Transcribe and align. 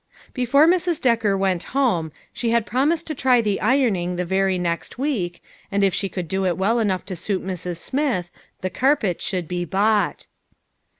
Before 0.33 0.67
Mrs. 0.67 0.99
Decker 0.99 1.37
went 1.37 1.61
home, 1.77 2.11
she 2.33 2.49
had 2.49 2.65
prom 2.65 2.89
ised 2.91 3.05
to 3.05 3.13
try 3.13 3.39
the 3.39 3.61
ironing 3.61 4.15
the 4.15 4.25
very 4.25 4.57
next 4.57 4.97
week, 4.97 5.43
and 5.71 5.83
if 5.83 5.93
she 5.93 6.09
could 6.09 6.27
do 6.27 6.43
it 6.47 6.57
well 6.57 6.79
enough 6.79 7.05
to 7.05 7.15
suit 7.15 7.45
Mrs. 7.45 7.77
Smith, 7.77 8.31
the 8.61 8.71
carpet 8.71 9.21
should 9.21 9.47
be 9.47 9.63
bought. 9.63 10.25